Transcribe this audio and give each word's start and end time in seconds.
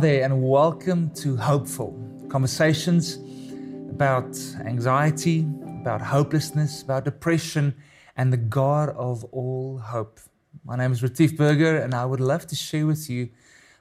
There, 0.00 0.24
and 0.24 0.42
welcome 0.42 1.10
to 1.14 1.38
Hopeful 1.38 1.96
conversations 2.28 3.16
about 3.88 4.38
anxiety, 4.66 5.46
about 5.80 6.02
hopelessness, 6.02 6.82
about 6.82 7.06
depression, 7.06 7.74
and 8.14 8.30
the 8.30 8.36
God 8.36 8.90
of 8.90 9.24
all 9.32 9.78
hope. 9.78 10.20
My 10.66 10.76
name 10.76 10.92
is 10.92 11.02
Retief 11.02 11.34
Burger, 11.34 11.78
and 11.78 11.94
I 11.94 12.04
would 12.04 12.20
love 12.20 12.46
to 12.48 12.54
share 12.54 12.86
with 12.86 13.08
you 13.08 13.30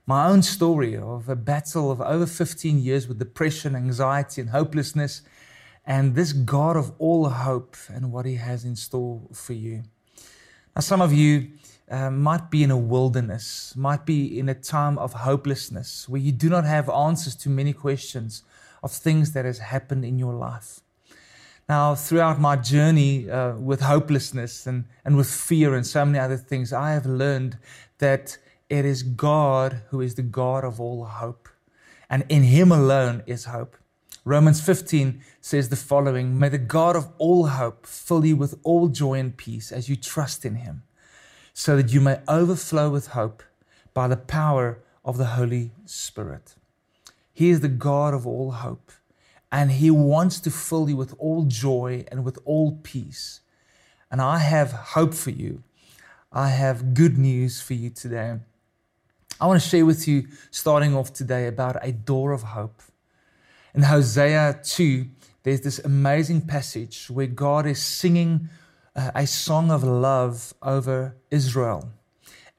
my 0.06 0.30
own 0.30 0.42
story 0.42 0.96
of 0.96 1.28
a 1.28 1.36
battle 1.36 1.92
of 1.92 2.00
over 2.00 2.26
15 2.26 2.80
years 2.80 3.10
with 3.10 3.20
depression, 3.20 3.76
anxiety, 3.76 4.40
and 4.40 4.52
hopelessness, 4.52 5.22
and 5.86 6.16
this 6.16 6.32
God 6.32 6.78
of 6.78 6.94
all 6.98 7.28
hope 7.28 7.76
and 7.90 8.14
what 8.14 8.26
He 8.26 8.36
has 8.36 8.64
in 8.64 8.78
store 8.78 9.22
for 9.34 9.52
you. 9.52 9.84
Now, 10.76 10.80
some 10.82 11.02
of 11.02 11.12
you 11.12 11.50
uh, 11.90 12.10
might 12.10 12.50
be 12.50 12.64
in 12.64 12.72
a 12.72 12.78
wilderness, 12.78 13.74
might 13.76 14.06
be 14.06 14.40
in 14.40 14.50
a 14.50 14.56
time 14.56 14.98
of 14.98 15.14
hopelessness 15.14 16.10
where 16.10 16.22
you 16.22 16.32
do 16.32 16.50
not 16.50 16.66
have 16.66 16.90
answers 16.90 17.36
to 17.36 17.50
many 17.50 17.74
questions 17.74 18.44
of 18.82 18.92
things 18.92 19.34
that 19.34 19.46
has 19.46 19.60
happened 19.60 20.04
in 20.04 20.18
your 20.18 20.34
life. 20.34 20.80
Now, 21.68 21.96
throughout 21.96 22.40
my 22.40 22.56
journey 22.56 23.30
uh, 23.30 23.56
with 23.56 23.82
hopelessness 23.82 24.68
and, 24.68 24.86
and 25.04 25.18
with 25.18 25.30
fear 25.30 25.74
and 25.74 25.86
so 25.86 26.06
many 26.06 26.20
other 26.20 26.38
things, 26.38 26.72
I 26.72 26.92
have 26.92 27.06
learned 27.06 27.58
that 27.98 28.38
it 28.70 28.86
is 28.86 29.02
God 29.04 29.82
who 29.90 30.02
is 30.02 30.16
the 30.16 30.22
God 30.22 30.64
of 30.64 30.80
all 30.80 31.06
hope. 31.06 31.50
And 32.10 32.24
in 32.30 32.44
Him 32.44 32.72
alone 32.72 33.24
is 33.26 33.46
hope. 33.46 33.78
Romans 34.24 34.60
15 34.62 35.22
says 35.42 35.70
the 35.70 35.76
following 35.76 36.38
May 36.38 36.50
the 36.50 36.58
God 36.60 36.96
of 36.96 37.12
all 37.18 37.48
hope 37.48 37.86
fill 37.86 38.26
you 38.26 38.36
with 38.36 38.60
all 38.64 38.88
joy 38.88 39.20
and 39.20 39.36
peace 39.36 39.72
as 39.72 39.90
you 39.90 39.96
trust 39.96 40.46
in 40.46 40.56
Him 40.56 40.84
so 41.58 41.78
that 41.78 41.94
you 41.94 42.02
may 42.02 42.20
overflow 42.28 42.90
with 42.90 43.08
hope 43.08 43.42
by 43.94 44.10
the 44.10 44.18
power 44.18 44.78
of 45.06 45.18
the 45.18 45.26
Holy 45.26 45.72
Spirit. 45.86 46.56
He 47.34 47.50
is 47.50 47.62
the 47.62 47.70
God 47.70 48.14
of 48.14 48.28
all 48.28 48.52
hope, 48.52 48.92
and 49.54 49.72
He 49.72 49.90
wants 49.90 50.42
to 50.42 50.52
fill 50.52 50.90
you 50.90 50.98
with 50.98 51.16
all 51.18 51.46
joy 51.46 52.04
and 52.12 52.26
with 52.26 52.38
all 52.44 52.78
peace. 52.84 53.40
And 54.12 54.22
I 54.22 54.40
have 54.40 54.74
hope 54.74 55.14
for 55.14 55.30
you. 55.30 55.64
I 56.30 56.50
have 56.50 56.94
good 56.94 57.18
news 57.18 57.62
for 57.62 57.74
you 57.74 57.90
today. 57.90 58.36
I 59.40 59.48
want 59.48 59.62
to 59.62 59.68
share 59.68 59.86
with 59.86 60.10
you, 60.10 60.28
starting 60.52 60.94
off 60.94 61.14
today, 61.14 61.48
about 61.48 61.78
a 61.82 61.94
door 61.94 62.34
of 62.34 62.44
hope. 62.44 62.82
In 63.74 63.84
Hosea 63.84 64.60
2, 64.62 65.06
there's 65.44 65.62
this 65.62 65.80
amazing 65.80 66.42
passage 66.42 67.10
where 67.10 67.28
God 67.28 67.66
is 67.66 67.82
singing 67.82 68.50
Uh, 68.96 69.12
a 69.14 69.28
song 69.28 69.72
of 69.72 69.84
love 69.84 70.54
over 70.62 71.18
Israel. 71.30 71.90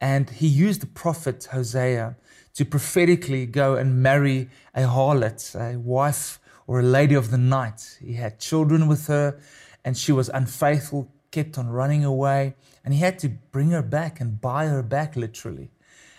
And 0.00 0.28
he 0.28 0.46
used 0.46 0.82
the 0.82 0.86
prophet 0.86 1.48
Hosea 1.50 2.16
to 2.54 2.64
prophetically 2.64 3.46
go 3.46 3.76
and 3.76 4.02
marry 4.02 4.50
a 4.74 4.82
harlot, 4.82 5.54
a 5.54 5.78
wife 5.78 6.38
or 6.66 6.80
a 6.80 6.82
lady 6.82 7.14
of 7.14 7.30
the 7.30 7.38
night. 7.38 7.98
He 8.04 8.14
had 8.14 8.38
children 8.38 8.86
with 8.86 9.06
her, 9.06 9.38
and 9.82 9.96
she 9.96 10.12
was 10.12 10.28
unfaithful, 10.28 11.10
kept 11.30 11.56
on 11.56 11.68
running 11.70 12.04
away, 12.04 12.54
and 12.84 12.92
he 12.92 13.00
had 13.00 13.18
to 13.20 13.28
bring 13.28 13.70
her 13.70 13.82
back 13.82 14.20
and 14.20 14.40
buy 14.40 14.66
her 14.66 14.82
back, 14.82 15.16
literally. 15.16 15.70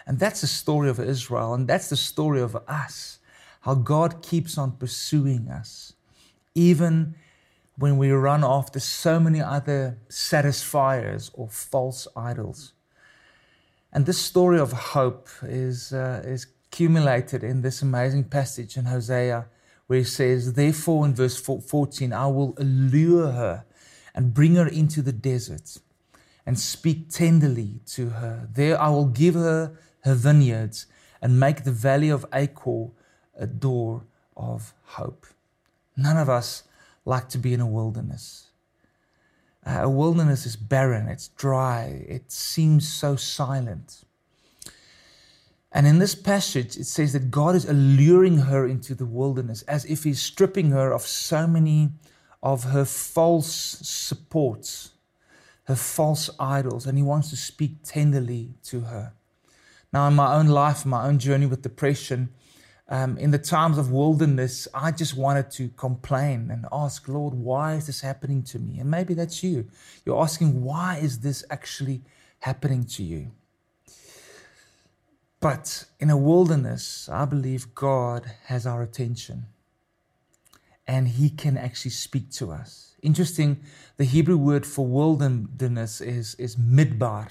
And 0.07 0.17
that's 0.17 0.41
the 0.41 0.47
story 0.47 0.89
of 0.89 0.99
Israel, 0.99 1.53
and 1.53 1.67
that's 1.67 1.89
the 1.89 1.97
story 1.97 2.41
of 2.41 2.55
us 2.67 3.19
how 3.61 3.75
God 3.75 4.21
keeps 4.21 4.57
on 4.57 4.71
pursuing 4.71 5.49
us, 5.49 5.93
even 6.55 7.15
when 7.77 7.97
we 7.97 8.09
run 8.09 8.43
after 8.43 8.79
so 8.79 9.19
many 9.19 9.39
other 9.39 9.97
satisfiers 10.09 11.29
or 11.33 11.47
false 11.47 12.07
idols. 12.15 12.73
And 13.93 14.05
this 14.05 14.17
story 14.17 14.59
of 14.59 14.71
hope 14.71 15.29
is, 15.43 15.93
uh, 15.93 16.21
is 16.25 16.47
accumulated 16.67 17.43
in 17.43 17.61
this 17.61 17.81
amazing 17.81 18.25
passage 18.25 18.77
in 18.77 18.85
Hosea 18.85 19.45
where 19.85 19.99
he 19.99 20.05
says, 20.05 20.53
Therefore, 20.53 21.05
in 21.05 21.15
verse 21.15 21.37
14, 21.39 22.11
I 22.11 22.27
will 22.27 22.53
allure 22.57 23.31
her 23.31 23.65
and 24.13 24.33
bring 24.33 24.55
her 24.55 24.67
into 24.67 25.01
the 25.01 25.13
desert 25.13 25.77
and 26.45 26.59
speak 26.59 27.09
tenderly 27.09 27.81
to 27.85 28.09
her. 28.09 28.49
There 28.51 28.79
I 28.79 28.89
will 28.89 29.07
give 29.07 29.35
her 29.35 29.77
her 30.01 30.15
vineyards 30.15 30.87
and 31.21 31.39
make 31.39 31.63
the 31.63 31.71
valley 31.71 32.09
of 32.09 32.25
Achor 32.33 32.87
a 33.35 33.47
door 33.47 34.03
of 34.35 34.73
hope. 34.83 35.27
None 35.95 36.17
of 36.17 36.29
us 36.29 36.63
like 37.07 37.29
to 37.29 37.37
be 37.37 37.53
in 37.53 37.61
a 37.61 37.65
wilderness. 37.65 38.47
Uh, 39.65 39.79
a 39.83 39.89
wilderness 39.89 40.45
is 40.45 40.55
barren, 40.55 41.07
it's 41.07 41.29
dry, 41.29 42.05
it 42.07 42.31
seems 42.31 42.87
so 42.87 43.15
silent. 43.15 44.03
And 45.71 45.87
in 45.87 45.99
this 45.99 46.15
passage, 46.15 46.77
it 46.77 46.85
says 46.85 47.13
that 47.13 47.31
God 47.31 47.55
is 47.55 47.65
alluring 47.65 48.37
her 48.39 48.65
into 48.67 48.95
the 48.95 49.05
wilderness 49.05 49.61
as 49.63 49.85
if 49.85 50.03
He's 50.03 50.21
stripping 50.21 50.71
her 50.71 50.91
of 50.91 51.01
so 51.01 51.47
many 51.47 51.89
of 52.43 52.65
her 52.65 52.85
false 52.85 53.51
supports, 53.81 54.91
her 55.65 55.75
false 55.75 56.29
idols, 56.39 56.85
and 56.85 56.97
He 56.97 57.03
wants 57.03 57.29
to 57.29 57.37
speak 57.37 57.83
tenderly 57.83 58.53
to 58.65 58.81
her. 58.81 59.13
Now, 59.93 60.07
in 60.07 60.15
my 60.15 60.35
own 60.35 60.47
life, 60.47 60.85
my 60.85 61.05
own 61.05 61.19
journey 61.19 61.45
with 61.45 61.61
depression, 61.61 62.29
um, 62.89 63.17
in 63.17 63.31
the 63.31 63.37
times 63.37 63.77
of 63.77 63.91
wilderness, 63.91 64.67
I 64.73 64.91
just 64.91 65.17
wanted 65.17 65.51
to 65.51 65.69
complain 65.69 66.49
and 66.51 66.65
ask, 66.71 67.07
Lord, 67.07 67.33
why 67.33 67.73
is 67.73 67.87
this 67.87 68.01
happening 68.01 68.43
to 68.43 68.59
me? 68.59 68.79
And 68.79 68.89
maybe 68.89 69.13
that's 69.13 69.43
you. 69.43 69.67
You're 70.05 70.21
asking, 70.21 70.63
why 70.63 70.97
is 71.01 71.19
this 71.19 71.43
actually 71.49 72.01
happening 72.39 72.85
to 72.85 73.03
you? 73.03 73.31
But 75.39 75.85
in 75.99 76.09
a 76.09 76.17
wilderness, 76.17 77.09
I 77.09 77.25
believe 77.25 77.75
God 77.75 78.31
has 78.45 78.65
our 78.65 78.81
attention 78.81 79.47
and 80.87 81.09
He 81.09 81.29
can 81.29 81.57
actually 81.57 81.91
speak 81.91 82.31
to 82.31 82.51
us. 82.51 82.95
Interesting, 83.03 83.59
the 83.97 84.05
Hebrew 84.05 84.37
word 84.37 84.65
for 84.65 84.85
wilderness 84.87 86.01
is, 86.01 86.35
is 86.35 86.55
midbar, 86.55 87.27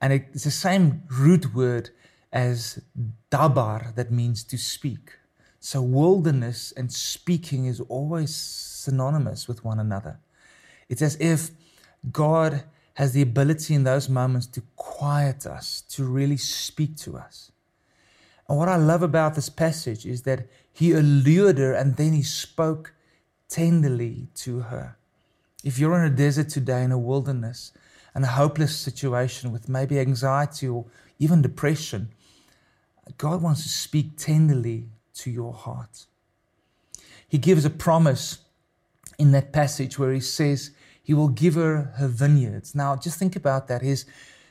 and 0.00 0.12
it's 0.12 0.44
the 0.44 0.50
same 0.50 1.02
root 1.10 1.54
word 1.54 1.90
as 2.32 2.82
dabar, 3.30 3.92
that 3.94 4.10
means 4.10 4.44
to 4.44 4.58
speak. 4.58 5.12
So, 5.60 5.82
wilderness 5.82 6.72
and 6.76 6.92
speaking 6.92 7.66
is 7.66 7.80
always 7.80 8.34
synonymous 8.34 9.48
with 9.48 9.64
one 9.64 9.80
another. 9.80 10.18
It's 10.88 11.02
as 11.02 11.16
if 11.20 11.50
God 12.12 12.64
has 12.94 13.12
the 13.12 13.22
ability 13.22 13.74
in 13.74 13.84
those 13.84 14.08
moments 14.08 14.46
to 14.46 14.62
quiet 14.76 15.46
us, 15.46 15.82
to 15.90 16.04
really 16.04 16.36
speak 16.36 16.96
to 16.96 17.16
us. 17.16 17.52
And 18.48 18.56
what 18.56 18.68
I 18.68 18.76
love 18.76 19.02
about 19.02 19.34
this 19.34 19.48
passage 19.48 20.06
is 20.06 20.22
that 20.22 20.46
he 20.72 20.92
allured 20.92 21.58
her 21.58 21.72
and 21.72 21.96
then 21.96 22.12
he 22.12 22.22
spoke 22.22 22.94
tenderly 23.48 24.28
to 24.36 24.60
her. 24.60 24.96
If 25.64 25.78
you're 25.78 25.98
in 25.98 26.12
a 26.12 26.14
desert 26.14 26.48
today, 26.48 26.84
in 26.84 26.92
a 26.92 26.98
wilderness, 26.98 27.72
and 28.14 28.24
a 28.24 28.28
hopeless 28.28 28.74
situation 28.74 29.52
with 29.52 29.68
maybe 29.68 29.98
anxiety 29.98 30.66
or 30.68 30.86
even 31.18 31.42
depression, 31.42 32.08
God 33.18 33.42
wants 33.42 33.62
to 33.62 33.68
speak 33.68 34.16
tenderly 34.16 34.84
to 35.14 35.30
your 35.30 35.52
heart. 35.52 36.06
He 37.28 37.38
gives 37.38 37.64
a 37.64 37.70
promise 37.70 38.38
in 39.18 39.32
that 39.32 39.52
passage 39.52 39.98
where 39.98 40.12
he 40.12 40.20
says 40.20 40.70
he 41.02 41.14
will 41.14 41.28
give 41.28 41.54
her 41.54 41.92
her 41.96 42.08
vineyards. 42.08 42.74
Now, 42.74 42.96
just 42.96 43.18
think 43.18 43.36
about 43.36 43.68
that. 43.68 43.82
He's, 43.82 44.06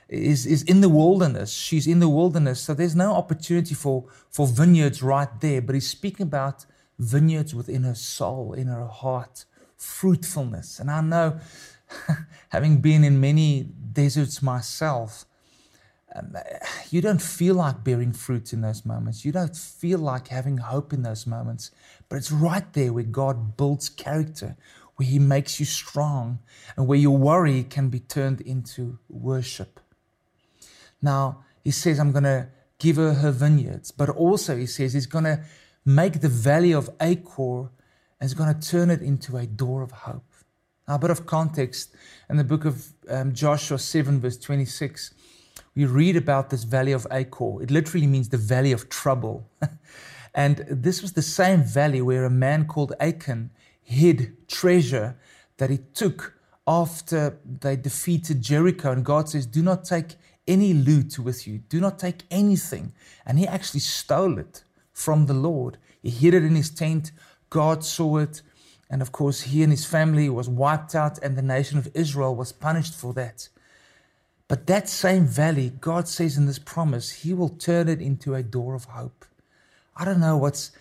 is, 0.07 0.45
is 0.45 0.63
in 0.63 0.81
the 0.81 0.89
wilderness. 0.89 1.51
She's 1.51 1.87
in 1.87 1.99
the 1.99 2.09
wilderness. 2.09 2.61
So 2.61 2.73
there's 2.73 2.95
no 2.95 3.13
opportunity 3.13 3.75
for, 3.75 4.05
for 4.29 4.47
vineyards 4.47 5.03
right 5.03 5.29
there. 5.41 5.61
But 5.61 5.75
he's 5.75 5.89
speaking 5.89 6.23
about 6.23 6.65
vineyards 6.97 7.53
within 7.53 7.83
her 7.83 7.95
soul, 7.95 8.53
in 8.53 8.67
her 8.67 8.87
heart, 8.87 9.45
fruitfulness. 9.77 10.79
And 10.79 10.89
I 10.89 11.01
know, 11.01 11.39
having 12.49 12.77
been 12.81 13.03
in 13.03 13.19
many 13.19 13.69
deserts 13.93 14.41
myself, 14.41 15.25
um, 16.15 16.35
you 16.89 17.01
don't 17.01 17.21
feel 17.21 17.55
like 17.55 17.83
bearing 17.83 18.13
fruit 18.13 18.53
in 18.53 18.61
those 18.61 18.85
moments. 18.85 19.25
You 19.25 19.31
don't 19.31 19.55
feel 19.55 19.99
like 19.99 20.29
having 20.29 20.57
hope 20.57 20.93
in 20.93 21.03
those 21.03 21.27
moments. 21.27 21.71
But 22.07 22.17
it's 22.17 22.31
right 22.31 22.71
there 22.73 22.93
where 22.93 23.03
God 23.03 23.57
builds 23.57 23.89
character, 23.89 24.55
where 24.95 25.07
He 25.07 25.19
makes 25.19 25.59
you 25.59 25.65
strong, 25.65 26.39
and 26.77 26.87
where 26.87 26.97
your 26.97 27.17
worry 27.17 27.63
can 27.63 27.89
be 27.89 27.99
turned 27.99 28.41
into 28.41 28.99
worship. 29.09 29.79
Now, 31.01 31.43
He 31.63 31.71
says, 31.71 31.99
I'm 31.99 32.11
going 32.11 32.23
to 32.23 32.47
give 32.79 32.95
her 32.95 33.15
her 33.15 33.31
vineyards, 33.31 33.91
but 33.91 34.09
also 34.09 34.55
He 34.55 34.67
says 34.67 34.93
He's 34.93 35.07
going 35.07 35.25
to 35.25 35.43
make 35.83 36.21
the 36.21 36.29
valley 36.29 36.73
of 36.73 36.89
Achor 37.01 37.69
and 38.19 38.29
He's 38.29 38.33
going 38.33 38.57
to 38.57 38.67
turn 38.67 38.89
it 38.89 39.01
into 39.01 39.35
a 39.35 39.45
door 39.45 39.81
of 39.81 39.91
hope. 39.91 40.23
Now, 40.87 40.95
a 40.95 40.99
bit 40.99 41.09
of 41.09 41.25
context 41.25 41.93
in 42.29 42.37
the 42.37 42.43
book 42.43 42.63
of 42.63 42.93
um, 43.09 43.33
Joshua 43.33 43.79
7, 43.79 44.21
verse 44.21 44.37
26 44.37 45.13
we 45.75 45.85
read 45.85 46.15
about 46.15 46.49
this 46.49 46.63
valley 46.63 46.93
of 46.93 47.05
Achor. 47.11 47.61
It 47.61 47.69
literally 47.69 48.07
means 48.07 48.29
the 48.29 48.37
valley 48.37 48.71
of 48.71 48.89
trouble. 48.89 49.49
and 50.33 50.65
this 50.69 51.01
was 51.01 51.13
the 51.13 51.21
same 51.21 51.63
valley 51.63 52.01
where 52.01 52.23
a 52.23 52.29
man 52.29 52.65
called 52.65 52.93
Achan 52.99 53.51
hid 53.81 54.47
treasure 54.47 55.17
that 55.57 55.69
he 55.69 55.79
took 55.93 56.33
after 56.65 57.37
they 57.45 57.75
defeated 57.75 58.41
Jericho. 58.41 58.91
And 58.91 59.03
God 59.03 59.29
says, 59.29 59.45
Do 59.45 59.61
not 59.61 59.83
take 59.83 60.15
any 60.47 60.73
loot 60.73 61.19
with 61.19 61.47
you, 61.47 61.57
do 61.57 61.81
not 61.81 61.99
take 61.99 62.23
anything. 62.31 62.93
And 63.25 63.37
he 63.37 63.47
actually 63.47 63.79
stole 63.81 64.37
it 64.37 64.63
from 64.93 65.25
the 65.25 65.33
Lord. 65.33 65.77
He 66.01 66.09
hid 66.09 66.33
it 66.33 66.43
in 66.43 66.55
his 66.55 66.69
tent. 66.69 67.11
God 67.49 67.83
saw 67.83 68.17
it. 68.17 68.41
And 68.89 69.01
of 69.01 69.11
course, 69.11 69.41
he 69.41 69.63
and 69.63 69.71
his 69.71 69.85
family 69.85 70.29
was 70.29 70.47
wiped 70.47 70.93
out, 70.93 71.17
and 71.23 71.35
the 71.35 71.41
nation 71.41 71.79
of 71.79 71.89
Israel 71.95 72.35
was 72.35 72.51
punished 72.51 72.93
for 72.93 73.13
that. 73.13 73.49
But 74.47 74.67
that 74.67 74.87
same 74.87 75.25
valley, 75.25 75.71
God 75.81 76.07
says 76.07 76.37
in 76.37 76.45
this 76.45 76.59
promise, 76.59 77.11
He 77.11 77.33
will 77.33 77.49
turn 77.49 77.87
it 77.87 78.01
into 78.01 78.35
a 78.35 78.43
door 78.43 78.75
of 78.75 78.85
hope. 78.85 79.25
I 79.95 80.05
don't 80.05 80.19
know 80.19 80.37
what's 80.37 80.71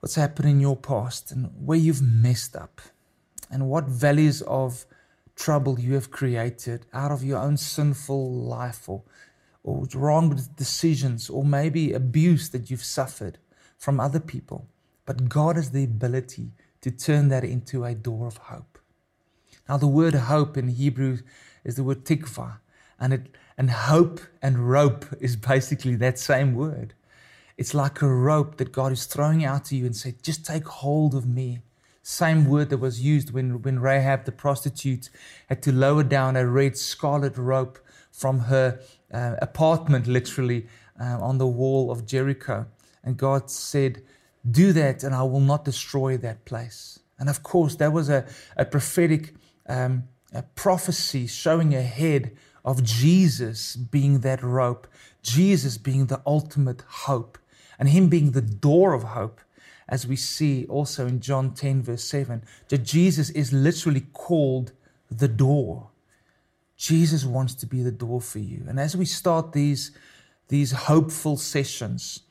what's 0.00 0.16
happened 0.16 0.50
in 0.50 0.60
your 0.60 0.76
past 0.76 1.30
and 1.30 1.50
where 1.58 1.78
you've 1.78 2.02
messed 2.02 2.54
up, 2.54 2.82
and 3.50 3.70
what 3.70 3.86
valleys 3.86 4.42
of 4.42 4.84
trouble 5.34 5.80
you 5.80 5.94
have 5.94 6.10
created 6.10 6.86
out 6.92 7.10
of 7.10 7.24
your 7.24 7.38
own 7.38 7.56
sinful 7.56 8.32
life 8.32 8.88
or, 8.88 9.02
or 9.62 9.86
wrong 9.94 10.38
decisions 10.56 11.30
or 11.30 11.44
maybe 11.44 11.92
abuse 11.92 12.50
that 12.50 12.70
you've 12.70 12.84
suffered 12.84 13.38
from 13.78 13.98
other 13.98 14.20
people. 14.20 14.68
But 15.06 15.28
God 15.28 15.56
has 15.56 15.70
the 15.70 15.84
ability 15.84 16.52
to 16.82 16.90
turn 16.90 17.28
that 17.28 17.44
into 17.44 17.84
a 17.84 17.94
door 17.94 18.26
of 18.26 18.36
hope. 18.36 18.78
Now, 19.68 19.78
the 19.78 19.86
word 19.86 20.14
hope 20.14 20.56
in 20.56 20.68
Hebrew 20.68 21.18
is 21.64 21.76
the 21.76 21.84
word 21.84 22.04
tikva, 22.04 22.58
and, 22.98 23.12
it, 23.12 23.36
and 23.56 23.70
hope 23.70 24.20
and 24.42 24.70
rope 24.70 25.04
is 25.20 25.36
basically 25.36 25.96
that 25.96 26.18
same 26.18 26.54
word. 26.54 26.94
It's 27.56 27.74
like 27.74 28.02
a 28.02 28.08
rope 28.08 28.56
that 28.56 28.72
God 28.72 28.92
is 28.92 29.06
throwing 29.06 29.44
out 29.44 29.66
to 29.66 29.76
you 29.76 29.86
and 29.86 29.94
say, 29.94 30.14
just 30.22 30.44
take 30.44 30.66
hold 30.66 31.14
of 31.14 31.26
me. 31.26 31.60
Same 32.02 32.44
word 32.46 32.70
that 32.70 32.78
was 32.78 33.00
used 33.00 33.32
when, 33.32 33.62
when 33.62 33.78
Rahab 33.78 34.24
the 34.24 34.32
prostitute 34.32 35.08
had 35.48 35.62
to 35.62 35.72
lower 35.72 36.02
down 36.02 36.36
a 36.36 36.46
red 36.46 36.76
scarlet 36.76 37.38
rope 37.38 37.78
from 38.10 38.40
her 38.40 38.80
uh, 39.12 39.36
apartment, 39.40 40.06
literally, 40.06 40.66
uh, 41.00 41.18
on 41.20 41.38
the 41.38 41.46
wall 41.46 41.90
of 41.90 42.06
Jericho. 42.06 42.66
And 43.02 43.16
God 43.16 43.50
said, 43.50 44.02
Do 44.48 44.72
that, 44.74 45.02
and 45.02 45.14
I 45.14 45.22
will 45.22 45.40
not 45.40 45.64
destroy 45.64 46.16
that 46.18 46.44
place. 46.44 46.98
And 47.18 47.30
of 47.30 47.42
course, 47.42 47.76
that 47.76 47.92
was 47.92 48.10
a, 48.10 48.26
a 48.56 48.64
prophetic 48.64 49.34
um, 49.66 50.04
a 50.34 50.42
prophecy 50.42 51.26
showing 51.26 51.74
ahead 51.74 52.36
of 52.64 52.82
Jesus 52.82 53.76
being 53.76 54.20
that 54.20 54.42
rope, 54.42 54.86
Jesus 55.22 55.78
being 55.78 56.06
the 56.06 56.22
ultimate 56.26 56.82
hope, 56.88 57.38
and 57.78 57.88
Him 57.88 58.08
being 58.08 58.30
the 58.30 58.42
door 58.42 58.94
of 58.94 59.02
hope, 59.02 59.40
as 59.88 60.06
we 60.06 60.16
see 60.16 60.64
also 60.66 61.06
in 61.06 61.20
John 61.20 61.52
10, 61.52 61.82
verse 61.82 62.04
7, 62.04 62.42
that 62.68 62.78
Jesus 62.78 63.30
is 63.30 63.52
literally 63.52 64.06
called 64.12 64.72
the 65.10 65.28
door. 65.28 65.90
Jesus 66.76 67.24
wants 67.24 67.54
to 67.56 67.66
be 67.66 67.82
the 67.82 67.92
door 67.92 68.20
for 68.20 68.38
you. 68.38 68.64
And 68.66 68.80
as 68.80 68.96
we 68.96 69.04
start 69.04 69.52
these, 69.52 69.90
these 70.48 70.72
hopeful 70.72 71.36
sessions 71.36 72.22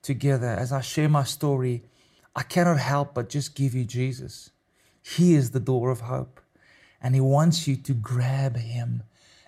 together, 0.00 0.48
as 0.48 0.72
I 0.72 0.80
share 0.80 1.08
my 1.08 1.24
story, 1.24 1.84
I 2.34 2.42
cannot 2.42 2.78
help 2.78 3.14
but 3.14 3.28
just 3.28 3.54
give 3.54 3.74
you 3.74 3.84
Jesus. 3.84 4.50
He 5.02 5.34
is 5.34 5.50
the 5.50 5.60
door 5.60 5.90
of 5.90 6.00
hope, 6.00 6.40
and 7.00 7.14
He 7.14 7.20
wants 7.20 7.68
you 7.68 7.76
to 7.76 7.92
grab 7.92 8.56
Him 8.56 9.02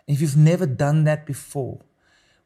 if 0.06 0.20
you've 0.20 0.36
never 0.36 0.66
done 0.66 1.04
that 1.04 1.26
before, 1.26 1.80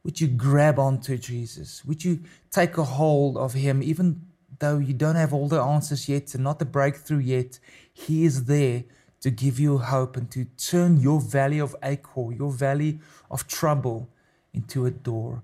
would 0.05 0.21
you 0.21 0.29
grab 0.29 0.79
onto 0.79 1.19
Jesus? 1.19 1.85
Would 1.85 2.05
you 2.05 2.21
take 2.51 2.79
a 2.79 2.85
hold 2.85 3.37
of 3.37 3.55
Him, 3.55 3.83
even 3.83 4.23
though 4.59 4.79
you 4.79 4.95
don't 4.95 5.17
have 5.17 5.33
all 5.33 5.49
the 5.49 5.61
answers 5.61 6.09
yet 6.09 6.35
and 6.35 6.45
not 6.45 6.59
the 6.59 6.65
breakthrough 6.65 7.19
yet? 7.19 7.59
He 7.93 8.25
is 8.25 8.45
there 8.45 8.85
to 9.21 9.31
give 9.31 9.59
you 9.59 9.79
hope 9.79 10.17
and 10.17 10.31
to 10.31 10.45
turn 10.57 11.01
your 11.01 11.21
valley 11.21 11.59
of 11.59 11.75
Achor, 11.83 12.33
your 12.33 12.53
valley 12.53 13.01
of 13.31 13.47
trouble, 13.49 14.09
into 14.55 14.87
a 14.87 14.91
door 14.91 15.43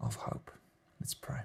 of 0.00 0.16
hope. 0.16 0.50
Let's 1.00 1.14
pray. 1.14 1.40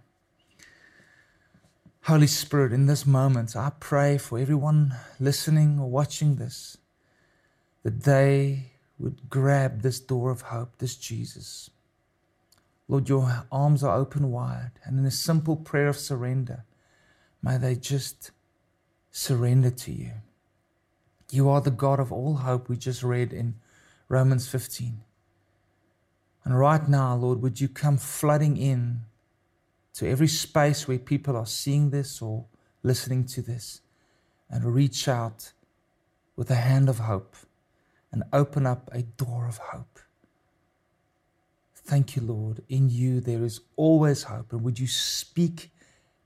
Holy 2.04 2.28
Spirit, 2.28 2.72
in 2.72 2.86
this 2.86 3.06
moment, 3.06 3.56
I 3.56 3.72
pray 3.80 4.18
for 4.18 4.38
everyone 4.38 4.96
listening 5.20 5.80
or 5.80 5.90
watching 5.90 6.36
this 6.36 6.78
that 7.84 8.04
they 8.04 8.72
would 8.98 9.30
grab 9.30 9.82
this 9.82 10.00
door 10.00 10.32
of 10.32 10.42
hope, 10.42 10.78
this 10.78 10.96
Jesus. 10.96 11.70
Lord, 12.88 13.10
your 13.10 13.46
arms 13.52 13.84
are 13.84 13.98
open 13.98 14.32
wide, 14.32 14.72
and 14.84 15.00
in 15.00 15.06
a 15.06 15.12
simple 15.12 15.56
prayer 15.56 15.88
of 15.88 15.98
surrender, 15.98 16.64
may 17.42 17.58
they 17.58 17.76
just 17.76 18.32
surrender 19.12 19.72
to 19.72 19.92
you. 19.92 20.12
You 21.32 21.50
are 21.50 21.62
the 21.62 21.72
God 21.72 22.00
of 22.00 22.12
all 22.12 22.36
hope, 22.36 22.70
we 22.70 22.78
just 22.78 23.04
read 23.04 23.34
in 23.34 23.56
Romans 24.08 24.48
15. 24.48 25.02
And 26.44 26.60
right 26.60 26.88
now, 26.88 27.16
Lord, 27.16 27.42
would 27.42 27.60
you 27.60 27.68
come 27.68 27.98
flooding 27.98 28.56
in 28.56 29.02
to 29.96 30.08
every 30.08 30.28
space 30.28 30.88
where 30.88 31.00
people 31.00 31.36
are 31.36 31.48
seeing 31.48 31.90
this 31.90 32.22
or 32.22 32.46
listening 32.84 33.26
to 33.26 33.42
this 33.42 33.82
and 34.50 34.76
reach 34.76 35.08
out 35.08 35.54
with 36.36 36.52
a 36.52 36.56
hand 36.56 36.88
of 36.88 37.00
hope 37.00 37.36
and 38.12 38.24
open 38.32 38.66
up 38.66 38.90
a 38.92 39.04
door 39.04 39.48
of 39.48 39.58
hope. 39.58 40.00
Thank 41.76 42.16
you, 42.16 42.22
Lord. 42.22 42.62
In 42.68 42.90
you 42.90 43.20
there 43.20 43.44
is 43.44 43.62
always 43.76 44.24
hope. 44.24 44.54
And 44.54 44.64
would 44.64 44.80
you 44.80 44.88
speak 44.88 45.72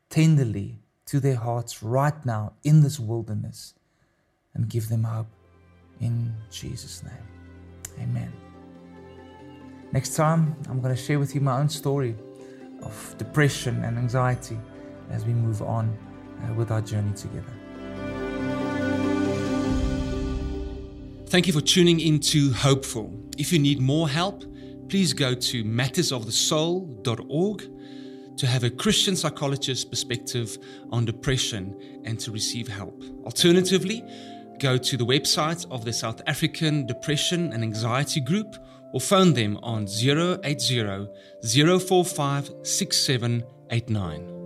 tenderly 0.09 0.79
to 1.05 1.19
their 1.19 1.35
hearts 1.35 1.81
right 1.81 2.25
now 2.25 2.53
in 2.63 2.81
this 2.81 2.99
wilderness 2.99 3.73
and 4.53 4.69
give 4.69 4.89
them 4.89 5.03
hope 5.03 5.27
in 5.99 6.33
Jesus' 6.51 7.03
name. 7.03 7.99
Amen. 7.99 8.31
Next 9.91 10.15
time, 10.15 10.55
I'm 10.69 10.81
going 10.81 10.95
to 10.95 11.01
share 11.01 11.19
with 11.19 11.33
you 11.33 11.41
my 11.41 11.59
own 11.59 11.67
story 11.67 12.15
of 12.83 13.15
depression 13.17 13.83
and 13.83 13.97
anxiety 13.97 14.59
as 15.09 15.25
we 15.25 15.33
move 15.33 15.61
on 15.61 15.97
uh, 16.43 16.53
with 16.53 16.71
our 16.71 16.81
journey 16.81 17.13
together. 17.13 17.58
Thank 21.29 21.45
you 21.45 21.53
for 21.53 21.61
tuning 21.61 21.99
into 21.99 22.51
Hopeful. 22.53 23.13
If 23.37 23.53
you 23.53 23.59
need 23.59 23.79
more 23.79 24.09
help, 24.09 24.43
please 24.89 25.13
go 25.13 25.35
to 25.35 25.63
mattersofthesoul.org 25.63 28.37
to 28.37 28.47
have 28.47 28.63
a 28.63 28.69
Christian 28.71 29.15
psychologist 29.15 29.91
perspective 29.91 30.57
on 30.91 31.05
depression 31.05 32.01
and 32.03 32.19
to 32.21 32.31
receive 32.31 32.67
help. 32.67 33.03
Alternatively, 33.25 34.03
go 34.59 34.75
to 34.75 34.97
the 34.97 35.05
website 35.05 35.67
of 35.69 35.85
the 35.85 35.93
South 35.93 36.19
African 36.25 36.87
Depression 36.87 37.53
and 37.53 37.61
Anxiety 37.61 38.21
Group 38.21 38.55
or 38.91 38.99
phone 38.99 39.33
them 39.33 39.59
on 39.61 39.87
080 39.87 41.07
045 41.43 42.51
6789. 42.63 44.38